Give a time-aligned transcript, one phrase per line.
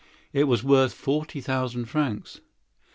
[0.33, 2.41] It was worth forty thousand francs.